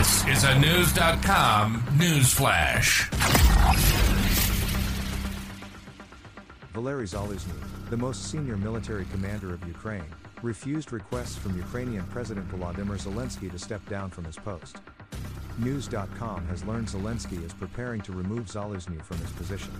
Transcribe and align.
This 0.00 0.26
is 0.28 0.44
a 0.44 0.58
News.com 0.58 1.84
news 1.98 2.32
flash. 2.32 3.10
Valerii 6.72 7.06
Zaluzhnyi, 7.06 7.90
the 7.90 7.98
most 7.98 8.30
senior 8.30 8.56
military 8.56 9.04
commander 9.12 9.52
of 9.52 9.62
Ukraine, 9.68 10.06
refused 10.40 10.94
requests 10.94 11.36
from 11.36 11.54
Ukrainian 11.54 12.06
President 12.06 12.48
Volodymyr 12.50 12.98
Zelensky 12.98 13.50
to 13.50 13.58
step 13.58 13.86
down 13.90 14.08
from 14.08 14.24
his 14.24 14.36
post. 14.36 14.78
News.com 15.58 16.46
has 16.46 16.64
learned 16.64 16.86
Zelensky 16.86 17.44
is 17.44 17.52
preparing 17.52 18.00
to 18.00 18.12
remove 18.12 18.46
Zaluzhnyi 18.46 19.04
from 19.04 19.18
his 19.18 19.32
position. 19.32 19.74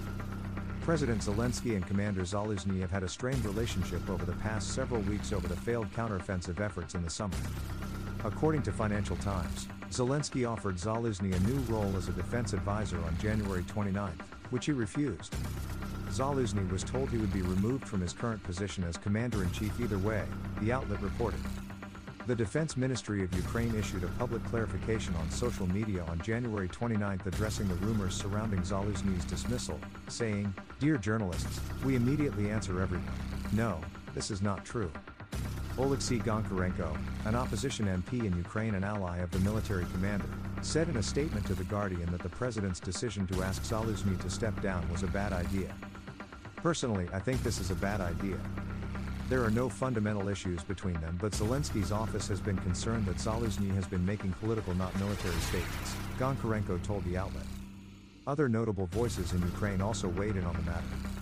President 0.83 1.23
Zelensky 1.23 1.77
and 1.77 1.87
Commander 1.87 2.25
Zaluzhnyi 2.25 2.81
have 2.83 2.91
had 2.91 3.05
a 3.05 3.09
strained 3.09 3.43
relationship 3.47 4.07
over 4.11 4.27
the 4.27 4.39
past 4.45 4.75
several 4.75 5.01
weeks 5.01 5.33
over 5.33 5.49
the 5.49 5.57
failed 5.57 5.91
counteroffensive 5.95 6.61
efforts 6.61 6.95
in 6.95 7.03
the 7.03 7.09
summer. 7.09 7.37
According 8.25 8.63
to 8.65 8.73
Financial 8.73 9.17
Times, 9.17 9.67
Zelensky 9.91 10.47
offered 10.47 10.77
Zaluzhnyi 10.77 11.35
a 11.35 11.41
new 11.49 11.59
role 11.75 11.91
as 11.97 12.09
a 12.09 12.13
defense 12.13 12.53
advisor 12.53 12.99
on 12.99 13.17
January 13.17 13.65
29, 13.67 14.13
which 14.51 14.67
he 14.67 14.73
refused. 14.73 15.35
Zaluzhnyi 16.11 16.71
was 16.71 16.85
told 16.85 17.09
he 17.09 17.17
would 17.17 17.33
be 17.33 17.41
removed 17.41 17.89
from 17.89 18.03
his 18.03 18.13
current 18.13 18.43
position 18.43 18.85
as 18.85 18.99
commander 18.99 19.43
in 19.43 19.51
chief 19.53 19.81
either 19.81 19.97
way, 19.97 20.25
the 20.61 20.71
outlet 20.71 21.01
reported. 21.01 21.41
The 22.27 22.35
Defense 22.35 22.77
Ministry 22.77 23.25
of 23.25 23.35
Ukraine 23.35 23.75
issued 23.75 24.05
a 24.05 24.09
public 24.19 24.45
clarification 24.45 25.15
on 25.17 25.31
social 25.31 25.67
media 25.67 26.05
on 26.05 26.21
January 26.21 26.69
29 26.69 27.23
addressing 27.25 27.69
the 27.69 27.75
rumors 27.77 28.15
surrounding 28.15 28.61
Zaluzhnyi's 28.61 29.25
dismissal, 29.25 29.81
saying, 30.09 30.55
Dear 30.79 30.99
journalists, 30.99 31.59
we 31.85 31.97
immediately 31.97 32.51
answer 32.51 32.83
everyone. 32.83 33.09
No, 33.53 33.81
this 34.15 34.31
is 34.31 34.43
not 34.43 34.63
true. 34.67 34.93
Oleksiy 35.81 36.23
Goncharenko, 36.23 36.95
an 37.25 37.35
opposition 37.35 37.87
MP 37.87 38.27
in 38.27 38.37
Ukraine 38.37 38.75
and 38.75 38.85
ally 38.85 39.17
of 39.21 39.31
the 39.31 39.39
military 39.39 39.87
commander, 39.95 40.29
said 40.61 40.91
in 40.91 40.99
a 40.99 41.03
statement 41.03 41.47
to 41.47 41.55
The 41.55 41.65
Guardian 41.65 42.13
that 42.13 42.23
the 42.23 42.29
president's 42.29 42.81
decision 42.81 43.27
to 43.29 43.43
ask 43.43 43.63
Zaluzhnyi 43.63 44.21
to 44.21 44.29
step 44.29 44.61
down 44.61 44.87
was 44.91 45.05
a 45.05 45.07
bad 45.07 45.33
idea. 45.33 45.75
Personally, 46.57 47.09
I 47.15 47.19
think 47.19 47.43
this 47.43 47.59
is 47.59 47.71
a 47.71 47.75
bad 47.75 48.03
idea. 48.03 48.37
There 49.31 49.43
are 49.43 49.51
no 49.51 49.71
fundamental 49.71 50.29
issues 50.29 50.63
between 50.63 51.01
them, 51.01 51.17
but 51.19 51.33
Zelensky's 51.33 51.93
office 51.93 52.29
has 52.29 52.41
been 52.41 52.59
concerned 52.59 53.07
that 53.07 53.17
Zaluzhnyi 53.17 53.75
has 53.75 53.87
been 53.87 54.05
making 54.05 54.33
political, 54.35 54.75
not 54.75 54.95
military 54.99 55.41
statements, 55.41 55.95
Goncharenko 56.19 56.83
told 56.83 57.07
the 57.07 57.17
outlet. 57.17 57.47
Other 58.27 58.51
notable 58.51 58.87
voices 58.89 59.33
in 59.33 59.41
Ukraine 59.41 59.81
also 59.81 60.09
weighed 60.09 60.37
in 60.37 60.45
on 60.45 60.57
the 60.57 60.63
matter. 60.63 61.20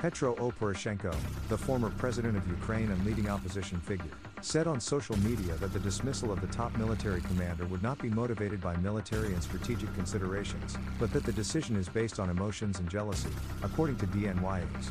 Petro 0.00 0.34
Poroshenko, 0.34 1.14
the 1.50 1.58
former 1.58 1.90
president 1.98 2.34
of 2.34 2.48
Ukraine 2.48 2.90
and 2.90 3.04
leading 3.04 3.28
opposition 3.28 3.78
figure, 3.80 4.10
said 4.40 4.66
on 4.66 4.80
social 4.80 5.14
media 5.18 5.52
that 5.56 5.74
the 5.74 5.78
dismissal 5.78 6.32
of 6.32 6.40
the 6.40 6.46
top 6.46 6.74
military 6.78 7.20
commander 7.20 7.66
would 7.66 7.82
not 7.82 7.98
be 8.00 8.08
motivated 8.08 8.62
by 8.62 8.74
military 8.78 9.34
and 9.34 9.42
strategic 9.42 9.92
considerations, 9.94 10.78
but 10.98 11.12
that 11.12 11.24
the 11.24 11.32
decision 11.32 11.76
is 11.76 11.86
based 11.86 12.18
on 12.18 12.30
emotions 12.30 12.78
and 12.78 12.88
jealousy, 12.88 13.28
according 13.62 13.96
to 13.96 14.06
DNYews. 14.06 14.90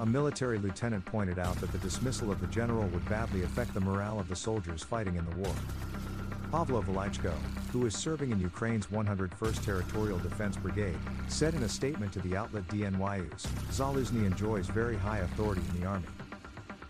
A 0.00 0.06
military 0.06 0.56
lieutenant 0.56 1.04
pointed 1.04 1.38
out 1.38 1.56
that 1.56 1.70
the 1.70 1.76
dismissal 1.76 2.32
of 2.32 2.40
the 2.40 2.46
general 2.46 2.86
would 2.88 3.06
badly 3.10 3.42
affect 3.42 3.74
the 3.74 3.80
morale 3.80 4.18
of 4.18 4.30
the 4.30 4.36
soldiers 4.36 4.82
fighting 4.82 5.16
in 5.16 5.28
the 5.28 5.36
war. 5.36 5.54
Pavlo 6.52 6.82
Velichko, 6.82 7.32
who 7.72 7.86
is 7.86 7.96
serving 7.96 8.30
in 8.30 8.38
Ukraine's 8.38 8.88
101st 8.88 9.64
Territorial 9.64 10.18
Defense 10.18 10.54
Brigade, 10.54 10.98
said 11.26 11.54
in 11.54 11.62
a 11.62 11.68
statement 11.68 12.12
to 12.12 12.20
the 12.20 12.36
outlet 12.36 12.68
DNYews, 12.68 13.46
Zaluzhnyi 13.70 14.26
enjoys 14.26 14.66
very 14.66 14.94
high 14.94 15.20
authority 15.20 15.62
in 15.70 15.80
the 15.80 15.86
army. 15.86 16.04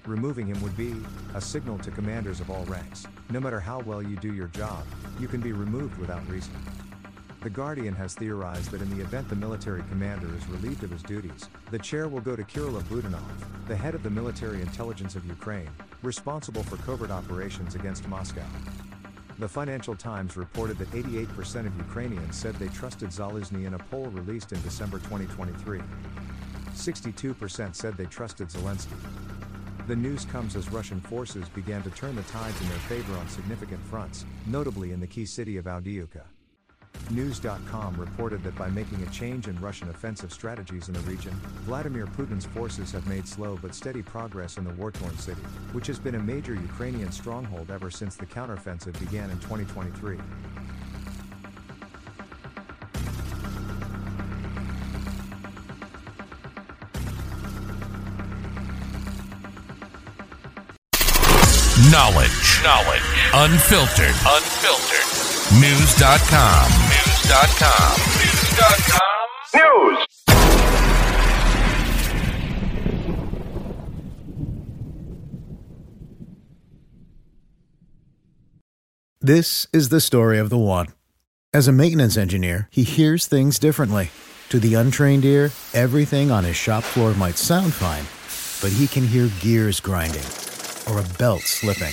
Removing 0.04 0.48
him 0.48 0.60
would 0.62 0.76
be 0.76 0.96
a 1.36 1.40
signal 1.40 1.78
to 1.78 1.92
commanders 1.92 2.40
of 2.40 2.50
all 2.50 2.64
ranks. 2.64 3.06
No 3.30 3.38
matter 3.38 3.60
how 3.60 3.78
well 3.82 4.02
you 4.02 4.16
do 4.16 4.34
your 4.34 4.48
job, 4.48 4.84
you 5.20 5.28
can 5.28 5.40
be 5.40 5.52
removed 5.52 5.96
without 5.96 6.28
reason. 6.28 6.54
The 7.42 7.50
Guardian 7.50 7.94
has 7.94 8.14
theorized 8.14 8.72
that 8.72 8.82
in 8.82 8.90
the 8.90 9.00
event 9.04 9.28
the 9.28 9.36
military 9.36 9.84
commander 9.90 10.34
is 10.36 10.48
relieved 10.48 10.82
of 10.82 10.90
his 10.90 11.04
duties, 11.04 11.48
the 11.70 11.78
chair 11.78 12.08
will 12.08 12.20
go 12.20 12.34
to 12.34 12.42
Kirill 12.42 12.82
Budanov, 12.82 13.22
the 13.68 13.76
head 13.76 13.94
of 13.94 14.02
the 14.02 14.10
military 14.10 14.60
intelligence 14.60 15.14
of 15.14 15.24
Ukraine, 15.24 15.70
responsible 16.02 16.64
for 16.64 16.78
covert 16.78 17.12
operations 17.12 17.76
against 17.76 18.08
Moscow. 18.08 18.42
The 19.38 19.48
Financial 19.48 19.96
Times 19.96 20.36
reported 20.36 20.78
that 20.78 20.90
88% 20.90 21.66
of 21.66 21.76
Ukrainians 21.76 22.36
said 22.36 22.54
they 22.56 22.68
trusted 22.68 23.08
Zaluzhnyi 23.08 23.66
in 23.66 23.74
a 23.74 23.78
poll 23.78 24.06
released 24.06 24.52
in 24.52 24.60
December 24.62 24.98
2023. 24.98 25.80
62% 26.74 27.74
said 27.74 27.96
they 27.96 28.06
trusted 28.06 28.48
Zelensky. 28.48 28.96
The 29.88 29.96
news 29.96 30.24
comes 30.26 30.54
as 30.54 30.70
Russian 30.70 31.00
forces 31.00 31.48
began 31.48 31.82
to 31.82 31.90
turn 31.90 32.14
the 32.14 32.22
tides 32.22 32.60
in 32.60 32.68
their 32.68 32.78
favor 32.78 33.16
on 33.18 33.28
significant 33.28 33.84
fronts, 33.86 34.24
notably 34.46 34.92
in 34.92 35.00
the 35.00 35.06
key 35.06 35.26
city 35.26 35.56
of 35.56 35.64
Avdiivka. 35.64 36.22
News.com 37.12 37.94
reported 37.96 38.42
that 38.42 38.56
by 38.56 38.70
making 38.70 39.02
a 39.02 39.06
change 39.10 39.46
in 39.46 39.60
Russian 39.60 39.90
offensive 39.90 40.32
strategies 40.32 40.88
in 40.88 40.94
the 40.94 41.00
region, 41.00 41.32
Vladimir 41.66 42.06
Putin's 42.06 42.46
forces 42.46 42.90
have 42.92 43.06
made 43.06 43.28
slow 43.28 43.58
but 43.60 43.74
steady 43.74 44.00
progress 44.00 44.56
in 44.56 44.64
the 44.64 44.72
war 44.74 44.90
torn 44.90 45.16
city, 45.18 45.42
which 45.72 45.86
has 45.88 45.98
been 45.98 46.14
a 46.14 46.18
major 46.18 46.54
Ukrainian 46.54 47.12
stronghold 47.12 47.70
ever 47.70 47.90
since 47.90 48.16
the 48.16 48.24
counteroffensive 48.24 48.98
began 48.98 49.28
in 49.28 49.38
2023. 49.40 50.16
Knowledge. 61.90 62.62
Knowledge. 62.62 63.02
Unfiltered. 63.34 64.14
Unfiltered. 64.24 65.31
News.com. 65.60 66.70
News.com. 66.88 67.92
News.com. 68.16 69.00
News. 69.54 70.06
This 79.20 79.66
is 79.74 79.90
the 79.90 80.00
story 80.00 80.38
of 80.38 80.48
the 80.48 80.56
one. 80.56 80.86
As 81.52 81.68
a 81.68 81.72
maintenance 81.72 82.16
engineer, 82.16 82.68
he 82.70 82.82
hears 82.82 83.26
things 83.26 83.58
differently. 83.58 84.10
To 84.48 84.58
the 84.58 84.72
untrained 84.72 85.26
ear, 85.26 85.52
everything 85.74 86.30
on 86.30 86.44
his 86.44 86.56
shop 86.56 86.82
floor 86.82 87.12
might 87.12 87.36
sound 87.36 87.74
fine, 87.74 88.06
but 88.62 88.74
he 88.74 88.86
can 88.86 89.06
hear 89.06 89.28
gears 89.40 89.80
grinding 89.80 90.24
or 90.88 90.98
a 90.98 91.18
belt 91.18 91.42
slipping. 91.42 91.92